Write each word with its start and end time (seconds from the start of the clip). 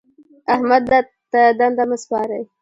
احمد 0.53 0.83
ته 1.31 1.39
دنده 1.59 1.83
مه 1.89 1.97
سپارئ. 2.03 2.43